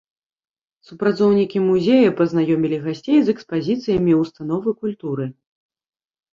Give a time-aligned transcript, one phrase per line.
[0.87, 5.33] Супрацоўнікі музея пазнаёмілі гасцей з экспазіцыямі ўстановы культуры.